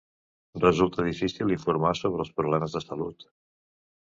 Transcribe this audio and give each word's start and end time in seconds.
Resulta 0.63 1.05
difícil 1.07 1.53
informar 1.57 1.93
sobre 2.01 2.25
els 2.27 2.33
problemes 2.41 2.79
de 2.79 2.83
salut. 2.89 3.29